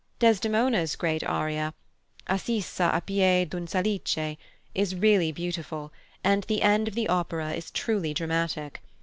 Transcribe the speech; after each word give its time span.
Desdemona's 0.17 0.95
great 0.95 1.23
aria, 1.23 1.75
"Assisa 2.25 2.89
a 2.91 3.01
pie 3.01 3.43
d'un 3.43 3.67
salice," 3.67 4.35
is 4.73 4.95
really 4.95 5.31
beautiful, 5.31 5.93
and 6.23 6.41
the 6.45 6.63
end 6.63 6.87
of 6.87 6.95
the 6.95 7.07
opera 7.07 7.51
is 7.51 7.69
truly 7.69 8.11
dramatic. 8.11 8.81